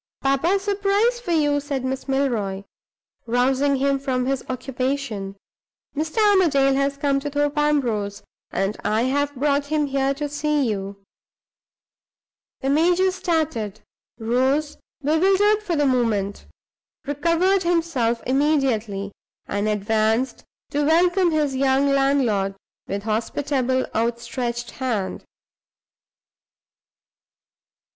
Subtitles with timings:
[0.23, 0.53] "Papa!
[0.55, 2.63] a surprise for you!" said Miss Milroy,
[3.27, 5.35] rousing him from his occupation.
[5.95, 6.17] "Mr.
[6.27, 10.97] Armadale has come to Thorpe Ambrose; and I have brought him here to see you."
[12.61, 13.81] The major started;
[14.17, 16.47] rose, bewildered for the moment;
[17.05, 19.11] recovered himself immediately,
[19.45, 22.55] and advanced to welcome his young landlord,
[22.87, 25.23] with hospitable, outstretched hand.